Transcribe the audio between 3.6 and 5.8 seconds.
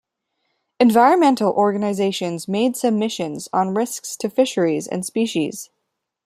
risks to fisheries and species.